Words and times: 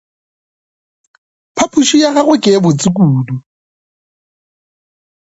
Phapoši 1.55 1.95
ya 2.01 2.09
gagwe 2.15 2.35
ke 2.41 2.49
ye 2.53 2.59
botse 2.63 2.87
kudu. 2.95 3.35